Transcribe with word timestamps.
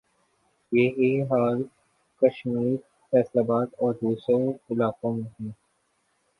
یہ 0.71 0.87
ہی 0.97 1.09
حال 1.23 1.61
کشمیر، 2.21 2.75
فیصل 3.13 3.39
آباد 3.39 3.67
اور 3.77 3.93
دوسرے 4.01 4.35
علاقوں 4.69 5.13
میں 5.15 5.29
ھے 5.31 5.49